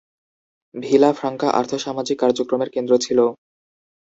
Villa 0.75 1.09
Franca 1.13 1.47
আর্থ-সামাজিক 1.51 2.17
কার্যক্রমের 2.19 2.69
কেন্দ্র 2.69 2.93
ছিল। 2.97 3.19